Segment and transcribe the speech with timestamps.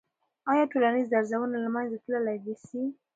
[0.51, 2.81] آیا ټولنیز درزونه له منځه تللی سي؟